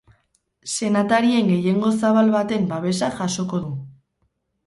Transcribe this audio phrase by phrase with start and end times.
[0.75, 3.71] Senatarien gehiengo zabal baten babesa jasoko du.